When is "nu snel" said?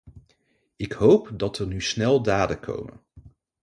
1.67-2.21